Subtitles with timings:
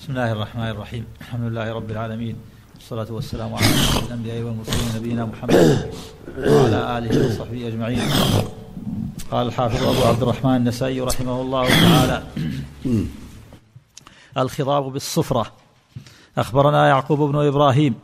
[0.00, 2.36] بسم الله الرحمن الرحيم الحمد لله رب العالمين
[2.74, 3.66] والصلاة والسلام على
[4.06, 5.90] الأنبياء والمرسلين نبينا محمد
[6.38, 8.00] وعلى آله وصحبه أجمعين
[9.30, 12.22] قال الحافظ أبو عبد الرحمن النسائي رحمه الله تعالى
[14.38, 15.46] الخضاب بالصفرة
[16.38, 17.94] أخبرنا يعقوب بن إبراهيم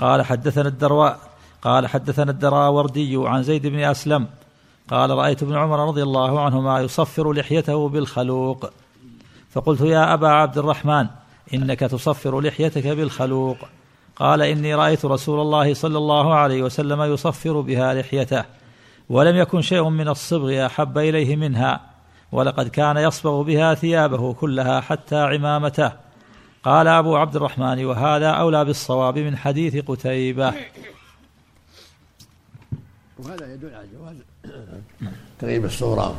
[0.00, 1.20] قال حدثنا الدرواء
[1.62, 4.26] قال حدثنا الدراوردي عن زيد بن أسلم
[4.90, 8.70] قال رأيت ابن عمر رضي الله عنهما يصفر لحيته بالخلوق
[9.50, 11.06] فقلت يا أبا عبد الرحمن
[11.54, 13.56] إنك تصفر لحيتك بالخلوق.
[14.16, 18.44] قال إني رأيت رسول الله صلى الله عليه وسلم يصفر بها لحيته
[19.08, 21.80] ولم يكن شيء من الصبغ أحب إليه منها
[22.32, 25.92] ولقد كان يصبغ بها ثيابه كلها حتى عمامته.
[26.64, 30.54] قال أبو عبد الرحمن وهذا أولى بالصواب من حديث قتيبة.
[33.24, 34.16] وهذا يدل على جواز
[35.40, 36.16] تغيير بالصفراء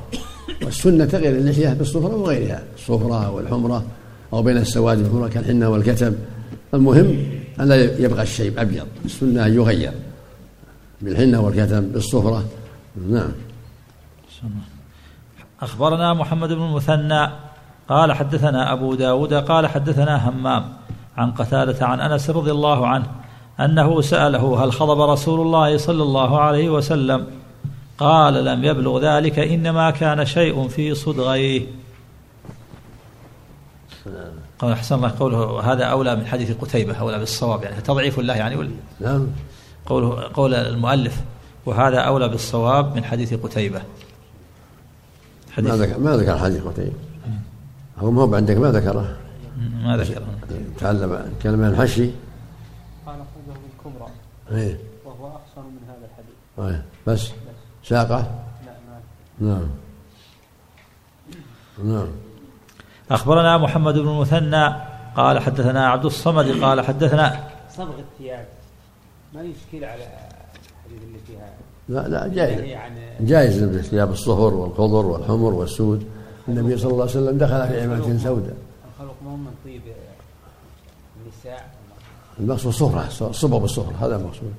[0.63, 3.85] والسنة تغيير اللحية بالصفراء وغيرها الصفراء والحمرة
[4.33, 6.15] أو بين السواد والحمرة كالحنة والكتم.
[6.73, 7.25] المهم
[7.59, 9.93] أن لا يبقى الشيب أبيض السنة أن يغير
[11.01, 12.45] بالحنة والكتم بالصفرة.
[13.09, 13.31] نعم.
[15.61, 17.29] أخبرنا محمد بن المثنى
[17.89, 20.73] قال حدثنا أبو داود قال حدثنا همام
[21.17, 23.05] عن قتادة عن أنس رضي الله عنه
[23.59, 27.27] أنه سأله هل خضب رسول الله صلى الله عليه وسلم؟
[27.97, 31.65] قال لم يبلغ ذلك إنما كان شيء في صدغيه.
[34.59, 38.55] قال أحسن الله قوله هذا أولى من حديث قتيبة أولى بالصواب يعني تضعيف الله يعني.
[38.55, 39.27] ولا نعم.
[39.85, 41.21] قوله قول المؤلف
[41.65, 43.81] وهذا أولى بالصواب من حديث قتيبة.
[45.57, 46.93] ما ذكر ما ذكر حديث قتيبة.
[47.99, 49.17] هو ما هو عندك ما ذكره.
[49.83, 50.21] ما ذكر
[50.79, 52.09] تعلم كلمة الحشي.
[54.51, 54.77] إيه.
[55.05, 56.35] وهو احسن من هذا الحديث.
[56.57, 57.31] طيب بس؟
[57.83, 58.17] ساقة؟
[58.65, 59.69] لا ما نعم.
[61.83, 62.07] نعم.
[63.11, 64.75] أخبرنا محمد بن المثنى
[65.15, 68.45] قال حدثنا عبد الصمد قال حدثنا صبغ الثياب.
[69.33, 71.53] ما يشكل على الحديث اللي فيها.
[71.89, 72.77] لا لا جائز.
[72.77, 76.09] عن جائز لبس ثياب الصفر والخضر والحمر والسود.
[76.47, 78.55] النبي صلى الله عليه وسلم دخل في عمامة سوداء.
[78.93, 79.81] الخلق مو من طيب
[81.25, 81.80] النساء.
[82.41, 84.53] المقصود صفرة الصبغ بالصفرة هذا المقصود.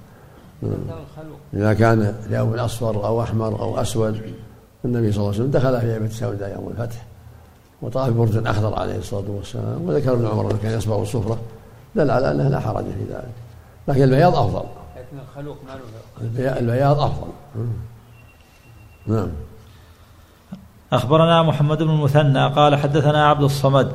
[1.55, 4.35] إذا كان ثياب أصفر أو أحمر أو أسود
[4.85, 7.05] النبي صلى الله عليه وسلم دخل في عمامة سوداء يوم الفتح
[7.83, 11.39] وطاف ببرد أخضر عليه الصلاة والسلام وذكر ابن عمر كان يصبغ الصفرة
[11.95, 13.33] دل على أنه لا حرج في ذلك.
[13.89, 14.65] لكن البياض أفضل.
[14.97, 17.29] لكن الخلوق ما له البياض البياض أفضل.
[19.07, 19.29] نعم.
[20.93, 23.93] أخبرنا محمد بن المثنى قال حدثنا عبد الصمد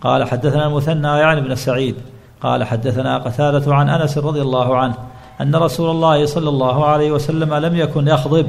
[0.00, 1.96] قال حدثنا المثنى يعني بن سعيد
[2.42, 4.94] قال حدثنا قتادة عن أنس رضي الله عنه
[5.40, 8.46] أن رسول الله صلى الله عليه وسلم لم يكن يخضب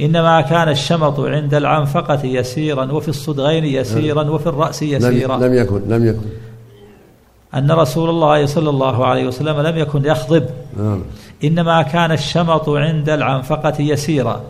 [0.00, 5.36] إنما كان الشمط عند العنفقة يسيرا وفي الصدغين يسيرا وفي الرأس يسيرا.
[5.36, 6.26] لم, يكن لم يكن.
[7.54, 10.46] أن رسول الله صلى الله عليه وسلم لم يكن يخضب
[10.76, 11.02] نعم.
[11.44, 14.40] إنما كان الشمط عند العنفقة يسيرا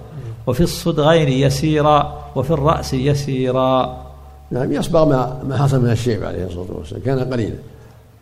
[0.47, 3.97] وفي الصدغين يسيرا وفي الرأس يسيرا.
[4.51, 7.57] نعم يصبغ ما ما حصل من الشيب عليه الصلاة والسلام كان قليلا.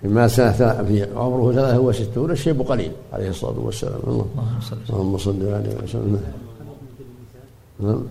[0.05, 4.01] مما سنه في عمره 63 الشيب قليل عليه الصلاة والسلام.
[4.07, 4.27] الله.
[4.35, 4.97] اللهم صل وسلم.
[4.97, 6.21] اللهم صل عليه وسلم.
[7.81, 8.03] نعم.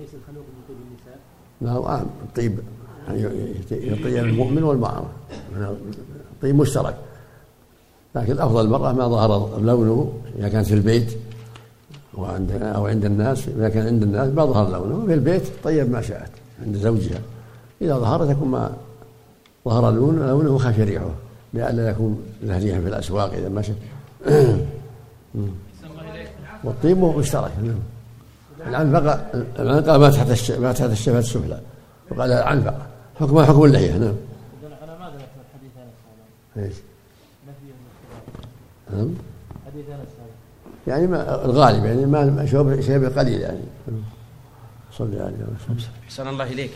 [0.00, 1.18] ليس الخلوق من طيب النساء؟
[1.60, 2.06] لا عام.
[2.28, 2.58] الطيب
[3.08, 3.22] يعني
[3.70, 5.04] يطيب المؤمن والمرأة
[6.42, 6.96] طيب مشترك.
[8.14, 11.18] لكن أفضل المرأة ما ظهر لونه إذا كانت في البيت
[12.14, 15.06] وعند أو عند الناس إذا كان عند الناس ما ظهر لونه.
[15.06, 16.30] في البيت طيب ما شاءت
[16.62, 17.20] عند زوجها.
[17.82, 18.72] إذا ظهر تكون ما
[19.64, 21.10] ظهر لونه لونه خفي ريحه
[21.56, 23.72] لئلا يكون له ريح في الأسواق إذا مشى
[26.64, 27.52] والطيب مشترك.
[27.62, 27.78] نعم
[28.66, 30.50] العنفقة العنفقة ما تحت الش...
[30.50, 31.60] ما تحت الشفة السفلى.
[32.10, 32.86] وقال العنفقة
[33.20, 33.92] حكمها حكم اللحية.
[33.92, 34.14] نعم.
[34.82, 35.18] أنا ماذا
[35.54, 35.98] حديث انس
[36.56, 36.74] هذا؟ إيش؟
[38.92, 39.14] نعم.
[39.66, 43.60] حديث انس هذا يعني ما الغالب يعني ما شوب شيء قليل يعني.
[44.92, 45.78] صلي عليه وسلم.
[46.04, 46.70] أحسن الله إليك.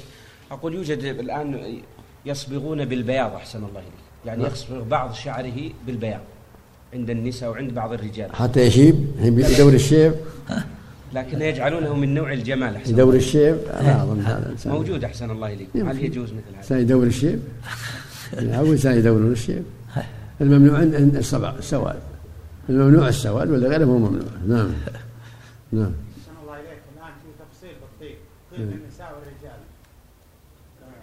[0.51, 1.81] أقول يوجد الآن
[2.27, 4.10] يصبغون بالبياض أحسن الله إليك.
[4.27, 6.21] يعني يصبغ بعض شعره بالبياض
[6.95, 8.37] عند النساء وعند بعض الرجال.
[8.37, 10.15] حتى يشيب يدور الشيب.
[11.15, 13.57] لكن يجعلونه من نوع الجمال أحسن يدور الشيب.
[13.67, 15.69] لا أظن هذا موجود أحسن الله إليك.
[15.75, 15.89] يمكن.
[15.89, 17.41] هل يجوز مثل هذا؟ الانسان يدور الشيب؟
[18.39, 19.63] اول انسان يدورون الشيب.
[20.41, 21.99] الممنوع عند السواد.
[22.69, 24.23] الممنوع السواد ولا غيره مو ممنوع.
[24.49, 24.73] نعم.
[25.73, 25.93] نعم.
[25.93, 26.83] أحسن الله إليك.
[26.97, 28.17] الآن في تفصيل بالطيب.
[28.53, 29.61] طيب النساء والرجال.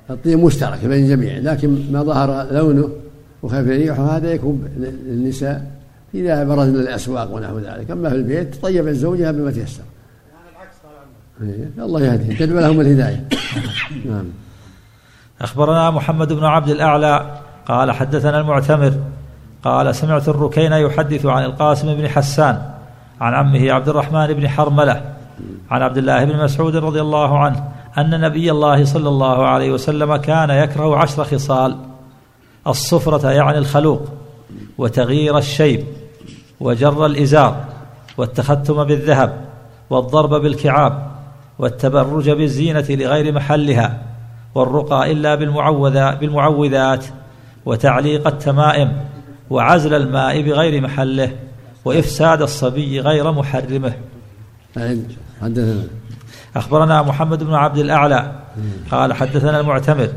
[0.10, 2.90] الطيب مشترك بين الجميع لكن ما ظهر لونه
[3.44, 5.72] وخفي ريحه هذا يكون للنساء
[6.14, 7.92] إذا برزنا الأسواق ونحو ذلك.
[7.92, 9.84] أما في البيت طيب زوجها بما تيسر.
[10.32, 10.92] يعني العكس طال
[11.42, 13.28] عمرك إيه، الله يهديهم تدعو لهم الهداية.
[14.10, 14.26] نعم.
[15.42, 18.94] أخبرنا محمد بن عبد الأعلى قال حدثنا المعتمر
[19.64, 22.62] قال سمعت الركين يحدث عن القاسم بن حسان
[23.22, 25.02] عن عمه عبد الرحمن بن حرملة
[25.72, 27.64] عن عبد الله بن مسعود رضي الله عنه
[27.98, 31.78] أن نبي الله صلى الله عليه وسلم كان يكره عشر خصال.
[32.68, 34.02] الصفرة يعني الخلوق
[34.78, 35.84] وتغيير الشيب
[36.60, 37.66] وجر الإزار
[38.18, 39.46] والتختم بالذهب
[39.90, 41.12] والضرب بالكعاب
[41.60, 44.02] والتبرج بالزينة لغير محلها
[44.56, 47.06] والرقى إلا بالمعوذا بالمعوذات
[47.66, 48.98] وتعليق التمائم
[49.50, 51.32] وعزل الماء بغير محله
[51.86, 53.94] وإفساد الصبي غير محرمه.
[56.58, 58.32] أخبرنا محمد بن عبد الأعلى.
[58.92, 60.10] قال حدثنا المعتمر.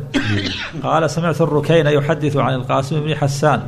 [0.83, 3.63] قال سمعت الركين يحدث عن القاسم بن حسان.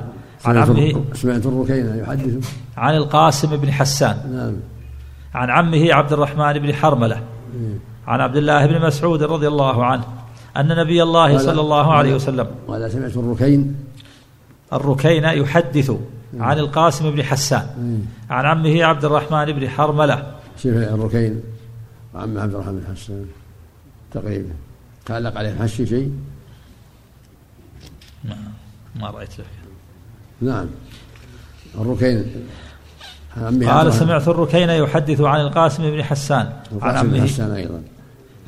[0.45, 1.05] عن عمه.
[1.15, 2.49] سمعت الركين يحدث.
[2.77, 4.17] عن القاسم بن حسان.
[4.33, 4.55] نعم.
[5.35, 7.21] عن عمه عبد الرحمن بن حرملة.
[8.07, 10.05] عن عبد الله بن مسعود رضي الله عنه.
[10.57, 12.47] أن نبي الله قال- صلى الله عليه وسلم.
[12.69, 13.75] ولا سمعت الركين.
[14.73, 15.93] الركين يحدث
[16.41, 17.67] عن القاسم بن حسان.
[18.31, 20.23] عن عمه عبد الرحمن بن حرملة.
[20.63, 21.41] شوف الركين.
[22.14, 23.26] وعم عبد الرحمن بن حسان
[24.12, 24.55] تقريبا.
[25.06, 26.12] تعلق عليه الحشي شيء؟
[28.97, 29.44] ما رأيت له
[30.41, 30.67] نعم.
[31.75, 32.25] الركين
[33.69, 37.82] قال سمعت الركين يحدث عن القاسم بن حسان عن بن عمه حسان أيضا.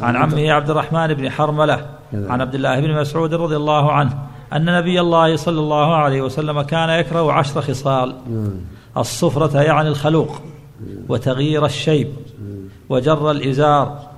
[0.01, 1.91] عن عمه عبد الرحمن بن حرملة.
[2.15, 6.63] عن عبد الله بن مسعود رضي الله عنه أن نبي الله صلى الله عليه وسلم
[6.63, 8.17] كان يكره عشر خصال.
[8.31, 8.51] نعم.
[8.97, 10.43] الصفرة يعني الخلوق
[11.09, 12.09] وتغيير الشيب.
[12.95, 14.09] وجر الإزار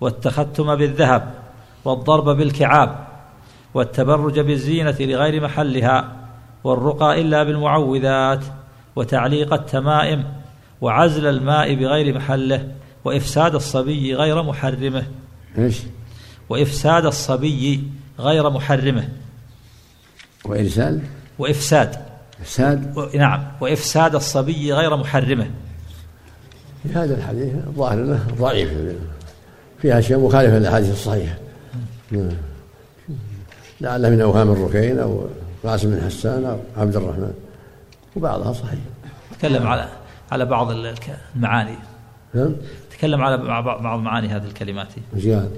[0.00, 1.34] والتختم بالذهب
[1.84, 3.06] والضرب بالكعاب
[3.74, 6.12] والتبرج بالزينة لغير محلها
[6.64, 8.44] والرقى إلا بالمعوذات
[8.96, 10.24] وتعليق التمائم
[10.80, 12.68] وعزل الماء بغير محله
[13.04, 15.02] وإفساد الصبي غير محرمه
[15.58, 15.78] إيش؟
[16.48, 17.82] وإفساد الصبي
[18.18, 19.08] غير محرمه
[20.44, 21.02] وإرسال
[21.38, 21.96] وإفساد
[22.40, 25.50] إفساد و- نعم وإفساد الصبي غير محرمه
[26.88, 28.70] في هذا الحديث الظاهر أنه ضعيف
[29.82, 31.36] فيها اشياء مخالفه للأحاديث الصحيحة.
[33.80, 35.26] لعله من أوهام الركين أو
[35.64, 37.32] قاسم بن حسان أو عبد الرحمن
[38.16, 38.80] وبعضها صحيح.
[39.38, 39.88] تكلم على
[40.32, 41.76] على بعض المعاني.
[42.34, 42.52] نعم.
[42.90, 44.88] تكلم على بعض معاني هذه الكلمات.
[45.14, 45.48] قال؟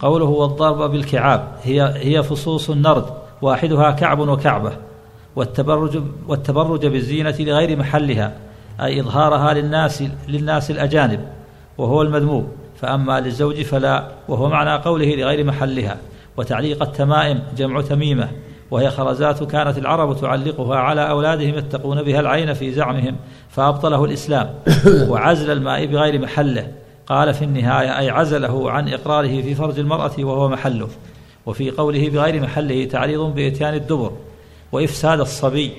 [0.00, 3.04] قوله والضرب بالكعاب هي هي فصوص النرد
[3.42, 4.72] واحدها كعب وكعبة
[5.36, 8.36] والتبرج والتبرج بالزينة لغير محلها.
[8.80, 11.20] أي إظهارها للناس للناس الأجانب
[11.78, 15.96] وهو المذموم فأما للزوج فلا وهو معنى قوله لغير محلها
[16.36, 18.28] وتعليق التمائم جمع تميمة
[18.70, 23.16] وهي خرزات كانت العرب تعلقها على أولادهم يتقون بها العين في زعمهم
[23.50, 24.54] فأبطله الإسلام
[25.10, 26.68] وعزل الماء بغير محله
[27.06, 30.88] قال في النهاية أي عزله عن إقراره في فرج المرأة وهو محله
[31.46, 34.12] وفي قوله بغير محله تعريض بإتيان الدبر
[34.72, 35.72] وإفساد الصبي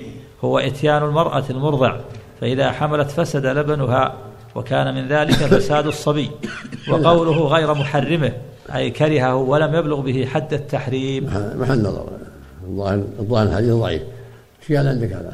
[0.44, 1.96] هو إتيان المرأة المرضع.
[2.40, 4.14] فإذا حملت فسد لبنها
[4.54, 6.30] وكان من ذلك فساد الصبي
[6.88, 8.32] وقوله غير محرمه
[8.74, 11.24] أي كرهه ولم يبلغ به حد التحريم.
[11.56, 12.08] محل نظر.
[12.66, 14.02] الظاهر الظاهر الحديث ضعيف.
[14.60, 15.32] إيش قال عندك على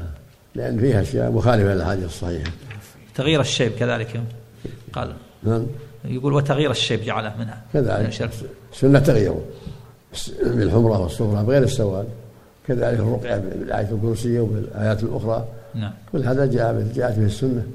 [0.55, 2.51] لأن فيها أشياء مخالفة للاحاديث الصحيحة.
[3.15, 4.21] تغيير الشيب كذلك.
[4.93, 5.13] قال.
[5.43, 5.67] نعم.
[6.05, 7.63] يقول وتغيير الشيب جعله منها.
[7.75, 8.43] من كذلك الشرف.
[8.73, 9.41] سنة تغيره
[10.43, 12.07] بالحمرة والصفرة بغير السواد.
[12.69, 15.45] كذلك الرقية بالآية الكرسية وبالآيات الأخرى.
[15.75, 15.93] نعم.
[16.13, 17.67] كل هذا جاء جاءت به السنة.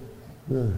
[0.47, 0.71] نعم.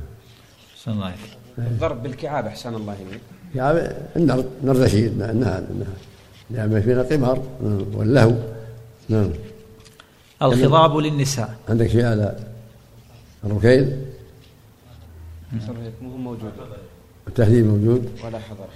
[0.88, 1.14] الله.
[1.58, 3.22] الضرب بالكعاب أحسن الله إليك.
[3.56, 5.64] يعني النرد نرد رشيد نعم نعم
[6.50, 7.44] لأن فينا قمار.
[7.64, 7.96] نعم.
[7.96, 8.34] واللهو.
[9.10, 9.30] نعم.
[10.42, 11.56] الخضاب للنساء.
[11.70, 12.40] عندك شيء على
[13.44, 14.06] الركين
[16.02, 16.52] مو موجود.
[17.28, 18.68] التهذيب موجود؟ ولا حضر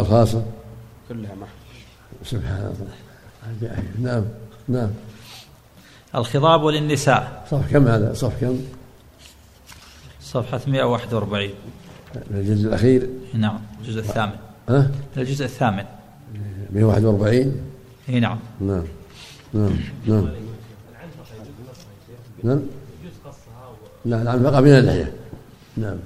[0.00, 0.44] الخاصة؟
[1.08, 1.48] كلها معه
[2.24, 3.76] سبحان الله.
[4.02, 4.24] نعم
[4.68, 4.90] نعم.
[6.14, 7.46] الخضاب للنساء.
[7.50, 8.60] صف كم هذا؟ صف كم؟
[10.22, 11.50] صفحة 141
[12.30, 14.32] الجزء الأخير؟ نعم الجزء الثامن.
[14.68, 15.84] ها؟ الجزء الثامن.
[16.70, 17.60] 141
[18.08, 18.38] إي نعم.
[18.60, 18.84] نعم
[19.54, 20.28] نعم نعم.
[22.44, 22.60] نعم.
[24.04, 25.12] لا العنفقة من اللحية
[25.76, 25.96] نعم.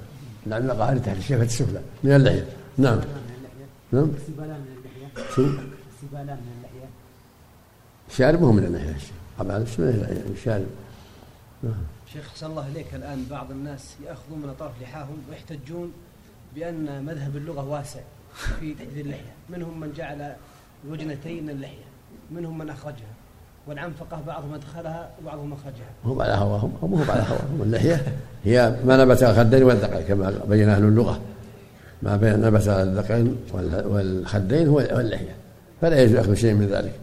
[0.47, 1.81] العنفقة هذه تحت الشفة السفلى.
[2.03, 2.45] من اللحية
[2.77, 2.99] نعم.
[3.91, 4.11] نعم.
[4.17, 6.89] استبالة من اللحية شو؟ استبالة من اللحية
[8.11, 8.95] الشارب مو من اللحية
[9.39, 10.65] طبعا شو من اللحية الشارب
[12.13, 15.91] شيخ صلى الله عليك الآن بعض الناس يأخذون من أطراف لحاهم ويحتجون
[16.55, 17.99] بأن مذهب اللغة واسع
[18.59, 19.31] في تحديد اللحية.
[19.49, 20.33] منهم من جعل
[20.85, 21.83] الوجنتين اللحية
[22.31, 23.13] منهم من أخرجها
[23.67, 25.89] والعنفقة بعضهم أدخلها وبعضهم أخرجها.
[26.05, 28.03] هم على هواهم هم هم على هواهم اللحية
[28.45, 31.21] هي ما نبت على الخدين والذقن كما بين أهل اللغة.
[32.01, 35.35] ما بين نبت على الذقن وال- والخدين هو اللحية.
[35.81, 36.93] فلا يجوز أخذ شيء من ذلك.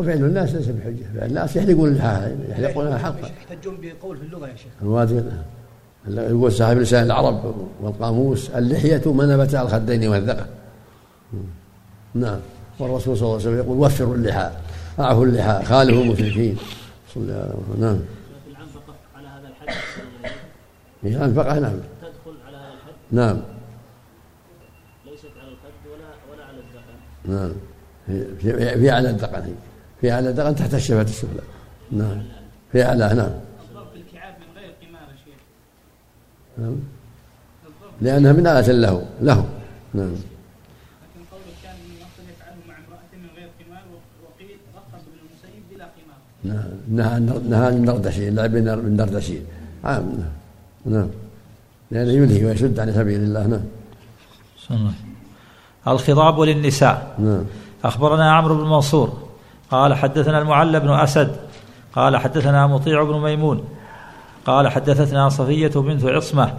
[0.00, 1.04] وفعل الناس ليس بحجة.
[1.14, 4.72] فعل الناس يحلقون لحاها يحلقونها حقا يحتجون بقول في اللغة يا شيخ.
[4.82, 5.32] الواجب.
[6.08, 10.46] يقول صاحب لسان العرب والقاموس اللحية ما نبت على الخدين والذقن
[12.14, 12.38] نعم.
[12.78, 14.50] والرسول صلى الله عليه وسلم يقول وفروا اللحى
[15.00, 16.56] أعفوا اللحى خالفوا المشركين.
[17.14, 17.80] صلى الله عليه وسلم.
[17.80, 17.98] نعم.
[19.16, 19.74] على هذا الحد
[21.02, 21.30] نعم.
[22.02, 23.40] تدخل على هذا الحد؟ نعم.
[25.06, 26.96] ليست على الخد ولا ولا على الذقن
[27.34, 27.52] نعم.
[28.80, 29.69] في, أعلى الذقن هي
[30.00, 31.40] في أعلى الذقن تحت الشفة السفلى
[31.92, 32.22] نعم.
[32.72, 33.30] في أعلاه نعم.
[33.70, 35.34] الضرب بالكعاب من غير قمار شيخ
[36.58, 36.76] نعم.
[38.00, 39.46] لأنها من آلة له له.
[39.94, 40.06] نعم.
[40.06, 43.82] لكن قولك كان يفعله مع امرأة من غير قمار
[44.24, 47.20] وقيل ابن المسيب بلا قمار نعم.
[47.20, 49.44] نهى نهى عن النردشين اللعب بالنر- بالنردشين
[49.84, 50.04] عام.
[50.86, 50.94] نعم.
[50.96, 51.08] نعم
[51.90, 53.46] لأنه يلهي ويسد عن سبيل الله.
[53.46, 53.60] نعم.
[55.88, 57.14] الخضاب للنساء.
[57.18, 57.44] نعم.
[57.84, 59.29] أخبرنا عمرو بن منصور.
[59.70, 61.36] قال حدثنا المعلى بن أسد
[61.96, 63.64] قال حدثنا مطيع بن ميمون
[64.46, 66.54] قال حدثتنا صفية بنت عصمة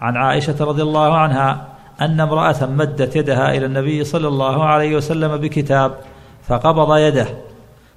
[0.00, 1.66] عن عائشة رضي الله عنها
[2.00, 5.94] أن امرأة مدت يدها إلى النبي صلى الله عليه وسلم بكتاب
[6.42, 7.26] فقبض يده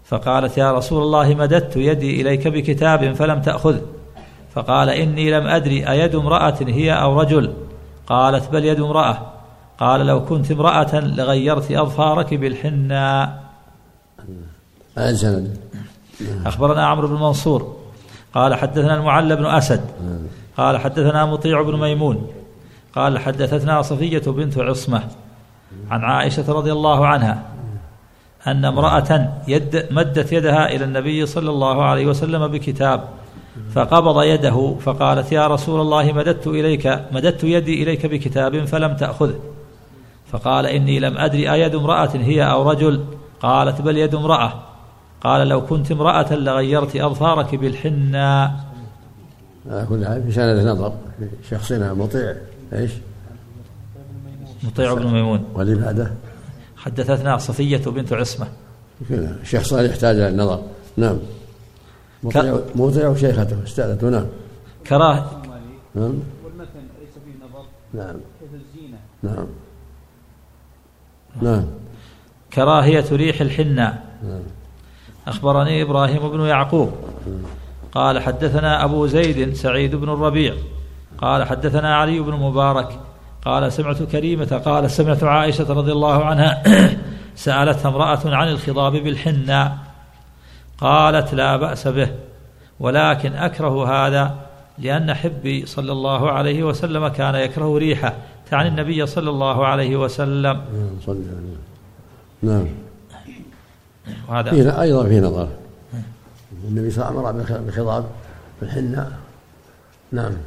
[0.05, 3.77] فقالت يا رسول الله مددت يدي إليك بكتاب فلم تأخذ
[4.53, 7.53] فقال إني لم أدري أيد امرأة هي أو رجل
[8.07, 9.17] قالت بل يد امرأة
[9.79, 13.43] قال لو كنت امرأة لغيرت أظفارك بالحناء.
[15.13, 15.57] سند
[16.45, 17.75] أخبرنا عمرو بن منصور.
[18.33, 19.81] قال حدثنا المعلى بن أسد.
[20.57, 22.27] قال حدثنا مطيع بن ميمون.
[22.95, 25.03] قال حدثتنا صفية بنت عصمة
[25.91, 27.43] عن عائشة رضي الله عنها
[28.47, 33.03] أن امرأة يد مدت يدها إلى النبي صلى الله عليه وسلم بكتاب
[33.73, 39.39] فقبض يده فقالت يا رسول الله مددت إليك مددت يدي إليك بكتاب فلم تأخذه
[40.31, 43.05] فقال إني لم أدري أيد امرأة هي أو رجل.
[43.41, 44.53] قالت بل يد امرأة.
[45.21, 48.65] قال لو كنت امرأة لغيرت أظفارك بالحناء
[49.69, 52.35] على كل حال في سند نظر في شخصنا مطيع
[52.73, 52.91] إيش؟
[54.63, 55.43] مطيع بن ميمون.
[55.53, 56.13] واللي بعده
[56.77, 58.47] حدثتنا صفية بنت عصمة.
[59.61, 60.61] صالح يحتاج إلى النظر.
[60.97, 61.17] نعم.
[62.23, 64.25] مطيع مطيع وشيخته أستاذته نعم.
[64.87, 65.31] كراه
[65.95, 66.13] نعم.
[66.43, 68.15] والمثل ليس فيه نظر نعم.
[68.53, 69.47] الزينة نعم.
[71.41, 71.65] نعم.
[72.53, 74.41] كراهية ريح الحناء نعم.
[75.27, 76.91] أخبرني إبراهيم بن يعقوب.
[77.91, 80.53] قال حدثنا أبو زيد سعيد بن الربيع.
[81.17, 82.99] قال حدثنا علي بن مبارك.
[83.45, 84.61] قال سمعت كريمة.
[84.65, 86.63] قال سمعت عائشة رضي الله عنها
[87.35, 89.77] سألتها امرأة عن الخضاب بالحناء
[90.77, 92.09] قالت لا بأس به
[92.79, 94.35] ولكن أكره هذا
[94.77, 98.13] لأن حبي صلى الله عليه وسلم كان يكره ريحه.
[98.49, 100.61] تعني النبي صلى الله عليه وسلم.
[102.41, 102.67] نعم.
[104.27, 105.49] وهذا فيه أيضا في نظر
[106.67, 108.05] النبي صلى الله عليه وسلم أمر بخضاب
[108.61, 109.11] بالحناء
[110.11, 110.37] نعم.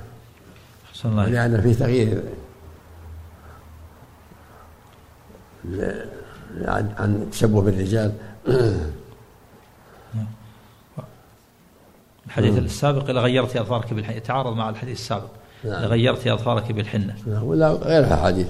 [0.90, 1.26] أحسن الله.
[1.26, 2.22] لأن فيه تغيير.
[6.64, 8.12] عن عن التشبه بالرجال.
[12.26, 15.28] الحديث السابق لغيرت أظفارك بالحنة يتعارض مع الحديث السابق.
[15.64, 15.82] نعم.
[15.82, 17.16] لغيرت أظفارك بالحنة.
[17.26, 18.48] نعم، ولا غيرها حديث.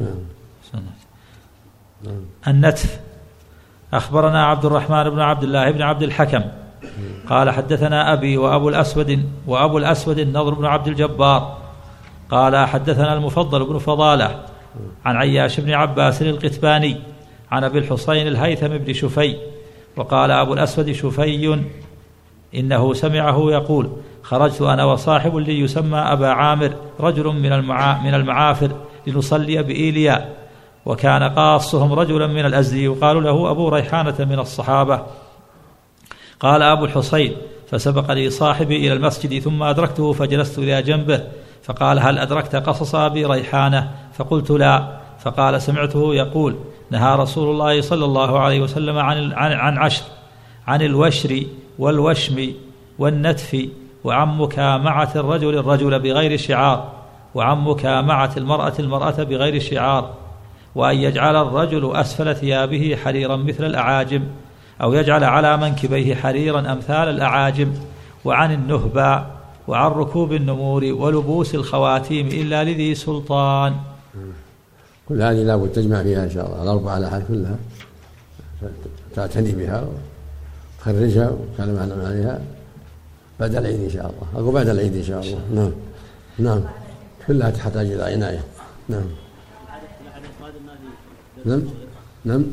[0.00, 2.14] نعم.
[2.48, 3.00] النتف.
[3.92, 6.42] أخبرنا عبد الرحمن بن عبد الله بن عبد الحكم.
[7.28, 11.56] قال حدثنا أبي وأبو الأسود وأبو الأسود النضر بن عبد الجبار.
[12.30, 14.40] قال حدثنا المفضل بن فضالة
[15.04, 16.96] عن عياش بن عباس القتباني
[17.50, 19.36] عن أبي الحصين الهيثم بن شفي.
[19.96, 21.58] وقال أبو الأسود شفي
[22.54, 23.90] إنه سمعه يقول
[24.22, 28.70] خرجت أنا وصاحب لي يسمى أبا عامر رجل من المعا من المعافر
[29.06, 30.28] لنصلي بإيليا.
[30.86, 35.02] وكان قاصهم رجلا من الأزدي يقال له أبو ريحانة من الصحابة.
[36.40, 37.36] قال أبو الحصين
[37.70, 41.24] فسبقني صاحبي إلى المسجد ثم أدركته فجلست إلى جنبه
[41.62, 45.02] فقال هل أدركت قصص أبي ريحانة؟ فقلت لا.
[45.20, 46.56] فقال سمعته يقول
[46.90, 50.04] نهى رسول الله صلى الله عليه وسلم عن عن, عن عشر
[50.66, 51.42] عن الوشر
[51.78, 52.52] والوشم
[52.98, 53.68] والنتف
[54.04, 56.92] وعن مكامعة الرجل الرجل بغير شعار
[57.34, 60.14] وعن مكامعة المرأة المرأة بغير شعار.
[60.74, 64.22] وأن يجعل الرجل أسفل ثيابه حريرا مثل الأعاجم
[64.82, 67.72] أو يجعل على منكبيه حريرا أمثال الأعاجم
[68.24, 69.26] وعن النهبة
[69.68, 73.74] وعن ركوب النمور ولبوس الخواتيم إلا لذي سلطان.
[75.08, 77.56] كل هذه لابد تجمع فيها إن شاء الله الأربعة الاحاد كلها
[79.14, 79.84] تعتني بها
[80.78, 82.40] وتخرجها وتكلم عليها
[83.40, 85.38] بعد العيد إن شاء الله أقول بعد العيد إن شاء الله.
[85.54, 85.72] نعم
[86.38, 86.62] نعم
[87.26, 88.44] كلها تحتاج إلى عناية.
[88.88, 89.06] نعم
[90.02, 90.72] الأحد القادم ما
[91.31, 91.62] في نعم.
[92.24, 92.44] نعم.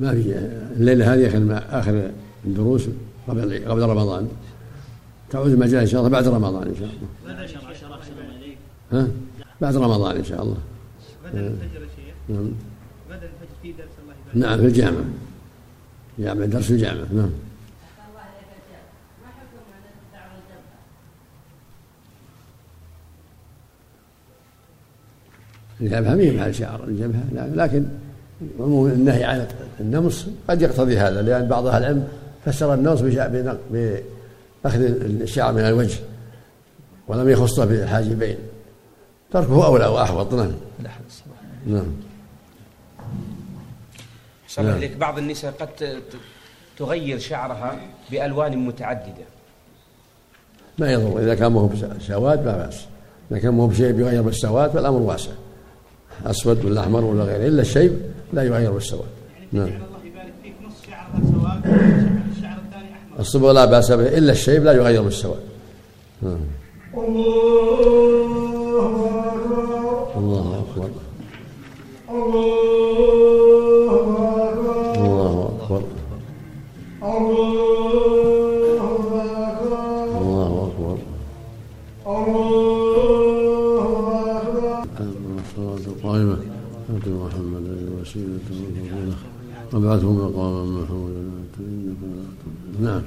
[0.00, 0.34] ما في
[0.76, 2.10] الليلة هذه آخر آخر
[2.44, 2.88] الدروس
[3.28, 4.28] قبل قبل رمضان.
[5.30, 7.34] تعود المجال إن شاء الله بعد رمضان إن شاء الله.
[7.94, 8.58] أحسن الله إليك
[8.92, 9.08] ها؟
[9.60, 10.56] بعد رمضان إن شاء الله.
[11.24, 11.80] غدا الفجر
[12.28, 12.50] يا نعم.
[13.10, 15.04] غدا الفجر في درس الله نعم في الجامعة
[16.18, 17.30] جامعه درس الجامعة نعم.
[25.80, 27.84] الجبهة ما محل شعر الجبهة لا- لكن
[28.60, 29.46] عموم النهي عن
[29.80, 32.08] النمص قد يقتضي هذا لأن بعض أهل العلم
[32.44, 34.80] فسر النمص بأخذ
[35.20, 35.98] الشعر من الوجه
[37.08, 38.36] ولم يخصه بالحاجبين
[39.32, 40.34] تركه أولى وأحوط.
[40.34, 40.52] نعم.
[41.66, 41.84] نعم.
[44.58, 44.76] نعم.
[44.76, 45.68] إليك بعض النساء قد
[46.78, 47.76] تغير شعرها
[48.10, 49.24] بألوان متعددة.
[50.78, 51.68] ما يضر إذا كان ما هو
[52.00, 52.80] سواد لا بأس.
[53.30, 55.30] إذا كان ما هو بشيء يغير بالسواد فالأمر واسع.
[56.26, 57.92] أسود ولا أحمر ولا غيره إلا الشيب
[58.32, 59.08] لا يغير بالسواد
[59.52, 59.64] نعم.
[59.66, 64.64] الله يبارك فيك نص شعرها سواد والشعر الثاني احمر الصبغ لا بأس به إلا الشيب
[64.64, 65.40] لا يغير بالسواد
[66.22, 66.40] نعم.
[70.16, 70.90] الله أكبر.
[72.10, 72.79] الله
[89.72, 91.20] وابعثه مقاما محمودا.
[92.80, 93.02] نعم.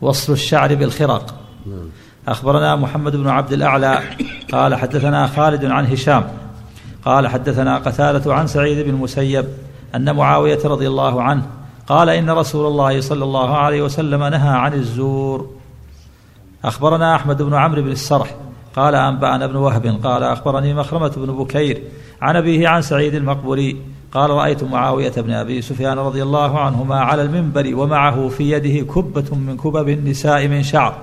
[0.00, 1.34] وصل الشعر بالخرق
[1.66, 1.88] نعم.
[2.28, 3.98] أخبرنا محمد بن عبد الأعلى
[4.52, 6.24] قال حدثنا خالد عن هشام
[7.04, 9.44] قال حدثنا قتادة عن سعيد بن المسيب
[9.94, 11.46] أن معاوية رضي الله عنه
[11.86, 15.50] قال إن رسول الله صلى الله عليه وسلم نهى عن الزور.
[16.64, 18.34] أخبرنا أحمد بن عمرو بن السرح
[18.76, 21.82] قال أنبأنا ابن وهب قال أخبرني مخرمة بن بكير
[22.22, 23.76] عن أبيه عن سعيد المقبري
[24.14, 29.34] قال رأيت معاوية بن أبي سفيان رضي الله عنهما على المنبر ومعه في يده كبة
[29.36, 30.98] من كبب النساء من شعر.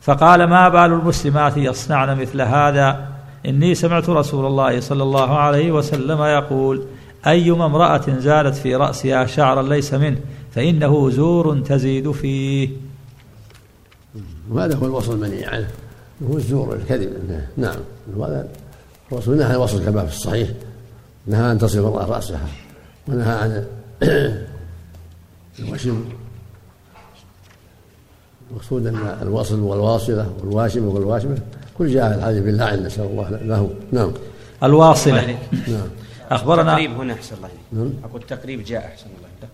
[0.00, 3.08] فقال ما بال المسلمات يصنعن مثل هذا؟
[3.46, 6.82] إني سمعت رسول الله صلى الله عليه وسلم يقول
[7.26, 10.18] أيما امرأة زالت في رأسها شعرا ليس منه
[10.50, 12.68] فإنه زور تزيد فيه.
[14.50, 15.68] وهذا هو الوصل المنهي عنه.
[16.30, 17.12] هو الزور الكذب.
[17.56, 17.76] نعم.
[18.16, 18.48] وهذا
[19.12, 20.48] الرسول نهى الوصل كما في الصحيح.
[21.28, 22.48] نهى أن تصل المراه رأسها
[23.08, 23.66] ونهى عن
[25.58, 26.04] الوشم.
[28.50, 31.38] المقصود أن الوصل والواصلة والواشمه والواشمة
[31.78, 33.70] كل جاء الحديث باللعن نسال الله له.
[33.92, 34.12] نعم.
[34.62, 35.38] الواصلة.
[35.68, 35.88] نعم.
[36.30, 37.60] أخبرنا تقريب هنا أحسن الله إليك.
[37.72, 37.92] نعم.
[38.04, 39.50] أقول تقريب جاء أحسن الله إليك.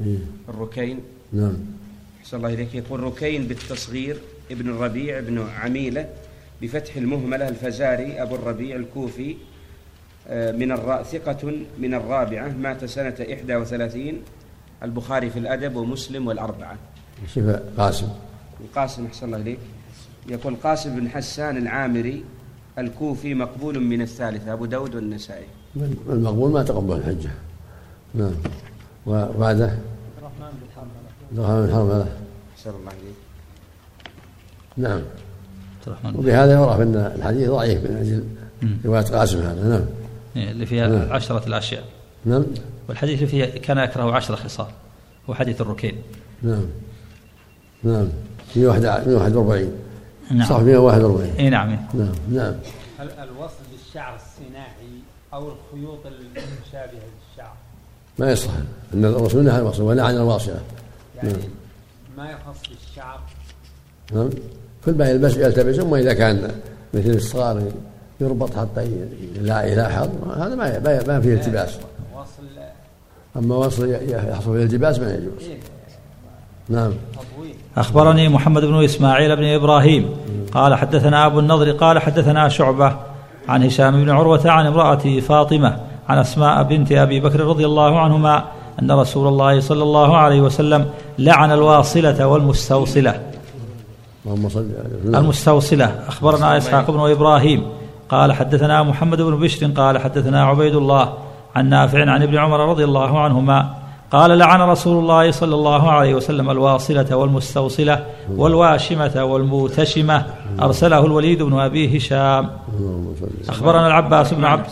[0.00, 0.54] إيه.
[0.54, 1.00] الركين.
[1.32, 1.56] نعم.
[2.22, 2.74] أحسن الله إليك.
[2.74, 4.16] يقول ركين بالتصغير
[4.50, 6.08] ابن الربيع ابن عميلة
[6.62, 9.36] بفتح المهملة الفزاري أبو الربيع الكوفي
[10.30, 14.22] من الراء ثقة من الرابعة مات سنة 31
[14.82, 16.76] البخاري في الأدب ومسلم والأربعة.
[17.34, 18.08] شفاء قاسم.
[18.60, 19.58] القاسم أحسن الله إليك.
[20.28, 22.24] يقول قاسم بن حسان العامري
[22.78, 25.46] الكوفي مقبول من الثالثة أبو داود والنسائي.
[26.08, 27.30] المقبول ما تقبل الحجة.
[28.14, 28.32] نعم.
[29.06, 29.78] وبعده عبد
[30.18, 30.52] الرحمن
[31.32, 32.08] بن حرمله
[32.54, 33.16] أحسن الله إليك.
[34.76, 34.92] نعم.
[34.92, 38.24] عبد الرحمن وبهذا يعرف أن الحديث ضعيف من أجل
[38.84, 39.68] رواية قاسم هذا.
[39.68, 40.01] نعم.
[40.36, 41.12] اللي فيها نعم.
[41.12, 41.84] عشرة الأشياء.
[42.24, 42.44] نعم.
[42.88, 44.66] والحديث اللي فيه كان يكره عشرة خصال
[45.30, 45.96] هو حديث الركين.
[46.42, 46.66] نعم.
[47.82, 48.08] نعم.
[48.56, 49.72] 141
[50.30, 50.48] نعم.
[50.48, 52.54] صح 141 إي نعم نعم نعم.
[53.00, 55.00] ال- الوصل بالشعر الصناعي
[55.34, 57.52] أو الخيوط المشابهة للشعر؟
[58.18, 58.50] ما يصح.
[58.94, 60.60] أن الرسول نهى الوصل ونهى عن الواصله
[61.16, 61.40] يعني نعم.
[62.16, 63.20] ما يخص بالشعر؟
[64.12, 64.30] نعم.
[64.84, 66.50] كل ما يلبس يلتبس أما إذا كان
[66.94, 67.72] مثل الصغار
[68.20, 68.88] يربط حتى
[69.40, 71.78] لا يلاحظ هذا ما ما- ما فيه التباس.
[73.36, 75.48] أما وصل يحصل فيه التباس ما يجوز.
[75.48, 75.58] إيه.
[76.68, 76.92] نعم.
[77.76, 80.10] أخبرني محمد بن إسماعيل بن إبراهيم.
[80.54, 82.96] قال حدثنا أبو النضر قال حدثنا شعبة
[83.48, 85.76] عن هشام بن عروة عن امرأته فاطمة
[86.08, 88.44] عن أسماء بنت أبي بكر رضي الله عنهما
[88.82, 93.20] أن رسول الله صلى الله عليه وسلم لعن الواصلة والمستوصلة.
[94.26, 94.68] اللهم صل
[95.04, 95.94] على المستوصلة.
[96.08, 97.66] أخبرنا إسحاق بن إبراهيم.
[98.12, 101.18] قال حدثنا محمد بن بشر قال حدثنا عبيد الله
[101.56, 103.74] عن نافع عن ابن عمر رضي الله عنهما
[104.10, 110.26] قال لعن رسول الله صلى الله عليه وسلم الواصلة والمستوصلة والواشمة والموتشمة
[110.60, 112.50] أرسله الوليد بن أبي هشام
[113.48, 114.66] أخبرنا العباس بن عبد.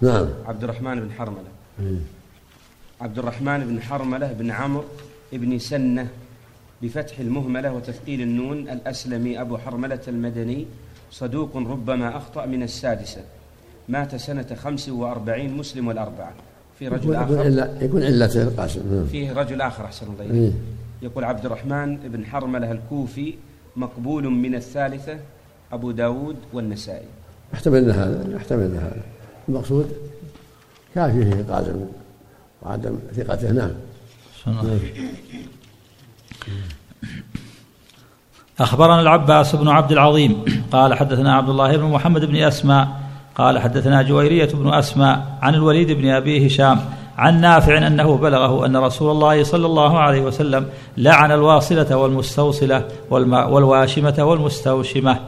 [0.00, 1.98] نعم عبد الرحمن بن حرملة إيه.
[3.00, 4.84] عبد الرحمن بن حرملة بن عمرو
[5.32, 6.08] بن سنة
[6.82, 10.66] بفتح المهملة وتثقيل النون الأسلمي أبو حرملة المدني
[11.12, 13.20] صدوق ربما أخطأ من السادسة.
[13.88, 16.32] مات سنة خمس وأربعين مسلم والأربعة.
[16.78, 17.84] في رجل يكون آخر.
[17.84, 19.06] يكون علة القاسم نعم.
[19.06, 20.52] فيه رجل آخر أحسن الله إيه.
[21.02, 23.34] يقول عبد الرحمن بن حرملة الكوفي
[23.76, 25.18] مقبول من الثالثة
[25.72, 27.06] أبو داود والنسائي.
[27.54, 29.02] احتملنا هذا احتملنا هذا.
[29.48, 29.92] المقصود
[30.94, 31.86] كافي فيه قاسم.
[32.62, 33.70] وعدم ثقته نعم.
[38.60, 42.88] أخبرنا العباس بن عبد العظيم قال حدثنا عبد الله بن محمد بن أسماء
[43.34, 46.80] قال حدثنا جويرية بن أسماء عن الوليد بن أبي هشام
[47.18, 54.14] عن نافع أنه بلغه أن رسول الله صلى الله عليه وسلم لعن الواصلة والمستوصلة والواشمة
[54.18, 55.18] والمستوشمة.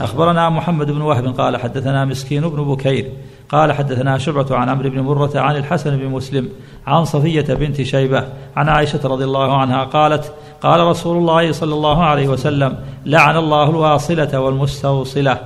[0.00, 3.12] أخبرنا محمد بن وهب قال حدثنا مسكين بن بكير
[3.52, 6.48] قال حدثنا شعبة عن عمرو بن مرة عن الحسن بن مسلم
[6.86, 8.24] عن صفية بنت شيبة
[8.56, 13.70] عن عائشة رضي الله عنها قالت قال رسول الله صلى الله عليه وسلم لعن الله
[13.70, 15.38] الواصلة والمستوصلة.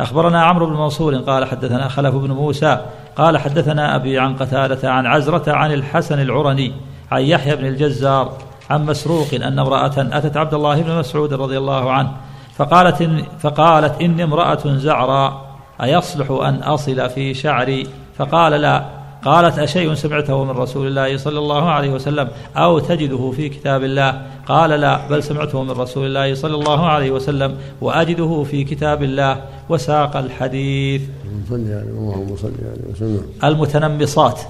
[0.00, 2.78] أخبرنا عمرو بن منصور قال حدثنا خلف بن موسى
[3.16, 6.72] قال حدثنا أبي عن قتادة عن عزرة عن الحسن العرني
[7.10, 8.32] عن يحيى بن الجزار
[8.70, 12.12] عن مسروق أن امرأة أتت عبد الله بن مسعود رضي الله عنه
[12.56, 15.41] فقالت إن فقالت إني امرأة زعراء.
[15.82, 17.86] أيصلح أن أصل في شعري؟
[18.18, 18.84] فقال لا.
[19.24, 24.22] قالت أشيء سمعته من رسول الله صلى الله عليه وسلم أو تجده في كتاب الله؟
[24.46, 29.44] قال لا بل سمعته من رسول الله صلى الله عليه وسلم وأجده في كتاب الله.
[29.68, 31.02] وساق الحديث.
[31.48, 33.22] صلي عليه اللهم صل عليه وسلم.
[33.44, 34.40] المتنمصات.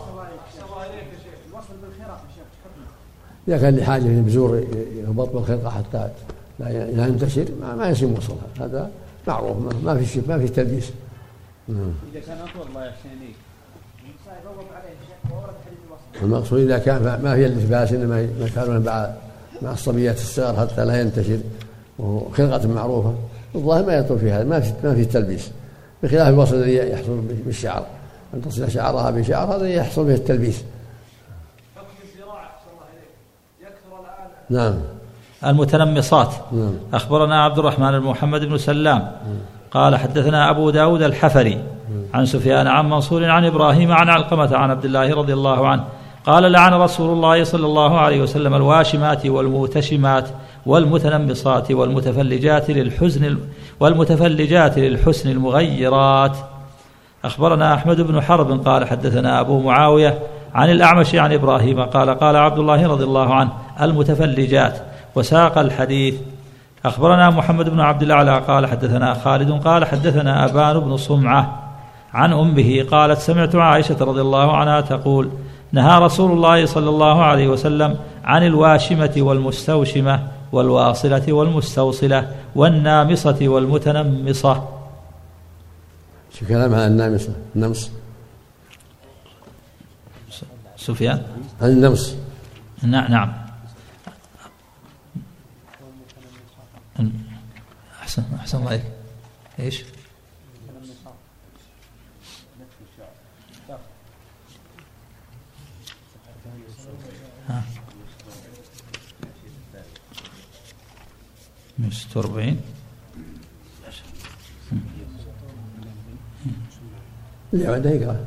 [3.49, 4.65] إذا كان لحاجة بزور
[4.97, 6.09] يربط بالخرقه حتى
[6.59, 8.91] لا ينتشر ما, ما يصير وصلها هذا
[9.29, 10.93] معروف ما, ما في ما في تلبيس
[11.69, 11.95] نعم.
[12.13, 13.37] إذا كان أطول الله يحسن اليك
[16.23, 19.11] المقصود إذا كان ما في اللباس إنما يفعلون مع
[19.63, 21.39] مع الصبيات الصغار حتى لا ينتشر
[21.99, 23.15] وهو خلقه معروفة.
[23.55, 25.51] الظاهر ما يطول في هذا ما في ما في تلبيس.
[26.03, 27.87] بخلاف الوصل الذي يحصل بالشعر.
[28.35, 30.65] أن تصل شعرها بشعر هذا يحصل به التلبيس.
[34.51, 34.75] نعم.
[35.47, 36.35] المتنمصات.
[36.53, 36.75] نعم.
[36.95, 39.13] أخبرنا عبد الرحمن بن محمد بن سلام.
[39.75, 41.59] قال حدثنا أبو داود الحفري
[42.15, 45.85] عن سفيان عن منصور عن إبراهيم عن علقمة عن عبد الله رضي الله عنه
[46.27, 50.29] قال لعن رسول الله صلى الله عليه وسلم الواشمات والموتشمات
[50.67, 53.39] والمتنمصات والمتفلجات للحزن
[53.81, 56.37] والمتفلجات للحسن المغيرات.
[57.25, 60.19] أخبرنا أحمد بن حرب قال حدثنا أبو معاوية
[60.55, 64.79] عن الأعمش عن إبراهيم قال قال عبد الله رضي الله عنه المتفلجات.
[65.15, 66.15] وساق الحديث
[66.85, 71.73] أخبرنا محمد بن عبد الأعلى قال حدثنا خالد قال حدثنا أبان بن صمعة
[72.15, 75.31] عن أمه قالت سمعت عائشة رضي الله عنها تقول
[75.73, 84.69] نهى رسول الله صلى الله عليه وسلم عن الواشمة والمستوشمة والواصلة والمستوصلة والنامصة والمتنمصة.
[86.39, 87.91] شو كلام عن النامصة؟ النمص.
[90.77, 91.23] سفيان؟
[91.63, 92.15] النمص.
[92.83, 93.33] نعم نعم.
[98.03, 98.85] أحسن أحسن الله عليك
[99.59, 99.85] إيش.
[111.79, 112.61] من 46
[117.55, 118.25] اللي عنده يقرأ؟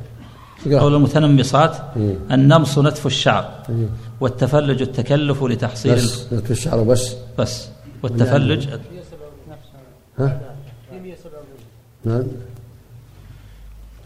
[0.79, 2.17] قول المتنمصات إيه.
[2.31, 3.87] النمص نتف الشعر إيه.
[4.19, 7.67] والتفلج التكلف لتحصيل بس نتف الشعر بس بس.
[8.05, 8.67] والتفلج؟
[10.19, 10.41] ها؟
[12.05, 12.23] نعم.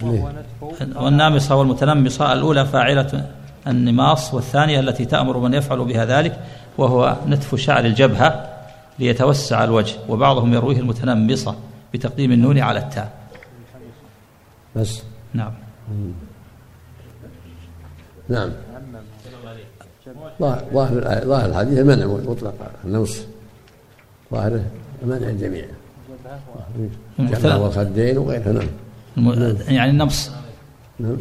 [0.02, 0.30] وهو.
[0.30, 3.32] نتف والنامصة والمتنمصة الأولى فاعلة
[3.68, 6.40] النماص والثانية التي تأمر من يفعل بها ذلك
[6.78, 8.50] وهو نتف شعر الجبهة
[9.00, 11.56] ليتوسع الوجه وبعضهم يرويه المتنمصة
[11.94, 13.12] بتقديم النون على التاء.
[14.76, 15.04] بس.
[15.34, 15.52] نعم.
[18.30, 18.50] نعم.
[20.72, 22.54] ظاهر الحديث المنع مطلق
[22.86, 23.22] النمص.
[24.32, 24.64] ظاهره
[25.06, 25.66] منع الجميع.
[27.20, 28.68] المتن- والخدين وغيرها نعم.
[29.18, 30.32] الم- يعني النمص
[31.00, 31.18] نعم.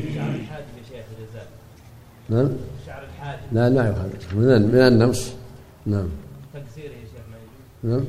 [2.28, 2.48] نعم.
[3.52, 5.30] لا لا يخالف من من النمص
[5.86, 6.08] نعم.
[7.84, 8.04] نعم.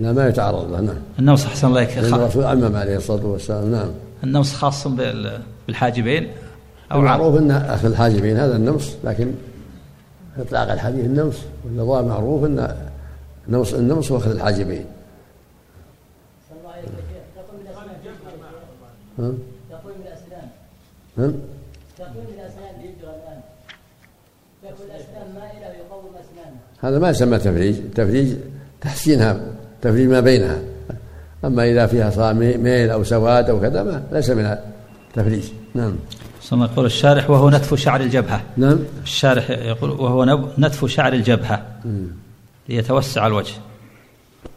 [0.00, 0.96] لا ما يتعرض له نعم.
[1.18, 3.88] النمص أحسن الله إليك الرسول عمم عليه الصلاة والسلام نعم.
[4.24, 6.28] النمص خاص بال- بالحاجبين
[6.92, 9.32] أو عام المعروف أن أخذ الحاجبين هذا النمص لكن
[10.38, 12.76] إطلاق الحديث النمص والنظام معروف أن
[13.48, 14.84] نمص النمص هو أخذ الحاجبين؟
[19.70, 20.48] تقويم الاسنان
[21.16, 21.34] نعم
[21.98, 23.40] تقويم الاسنان بيجرى الان
[24.62, 26.04] تكون الاسنان مائله ويقوم
[26.84, 27.76] هذا ما يسمى تفريج.
[27.76, 28.36] التفريج
[28.80, 29.40] تحسينها
[29.82, 30.58] تفريج ما بينها.
[31.44, 34.56] أما إذا فيها صار ميل أو سواد أو كذا ما ليس من
[35.08, 35.44] التفريج.
[35.74, 35.96] نعم.
[36.42, 38.42] ثم يقول الشارح وهو نتف شعر الجبهة.
[38.56, 38.78] نعم.
[39.02, 40.24] الشارح يقول وهو
[40.58, 41.62] نتف شعر الجبهة.
[41.84, 42.06] مم.
[42.68, 43.54] ليتوسع الوجه.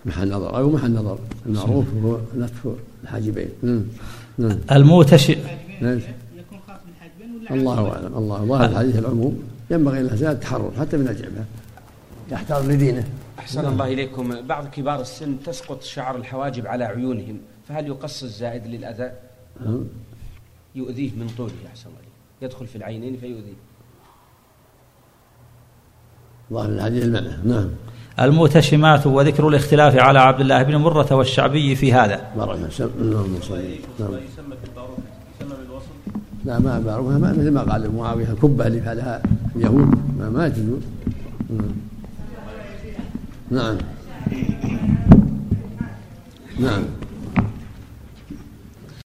[0.06, 0.58] محل نظر.
[0.58, 1.20] أو محل نظر.
[1.46, 2.68] المعروف هو نتف
[3.04, 3.50] الحاجبين.
[3.64, 4.60] نعم.
[4.72, 5.32] الموتش
[5.82, 6.00] نعم.
[6.36, 8.18] يكون خاص بالحاجبين ولا الله أعلم.
[8.18, 8.46] الله.
[8.46, 11.46] ظاهر الحديث العموم ينبغي الانسان التحرر حتى من الجبهه
[12.32, 13.08] يحتاط لدينه.
[13.40, 14.42] أحسن الله إليكم.
[14.42, 17.40] بعض كبار السن تسقط شعر الحواجب على عيونهم.
[17.68, 19.12] فهل يقص الزائد للأذى؟
[19.66, 19.84] نعم.
[20.76, 22.00] يؤذيه من طوله أحسن الله.
[22.42, 23.60] يدخل في العينين فيؤذيه.
[26.54, 27.38] ظاهر الحديث المنع.
[27.44, 27.70] نعم.
[28.20, 32.22] المتشمات وذكر الاختلاف على عبد الله بن مرة والشعبي في هذا.
[32.38, 32.90] بارك صل
[34.00, 34.10] نعم.
[36.46, 39.22] لا ما بعرفها ما مثل ما قال معاوية الكبة اللي فعلها
[39.56, 39.96] اليهود.
[40.20, 40.82] ما, ما تجوز
[43.52, 43.78] نعم.
[46.60, 46.84] نعم.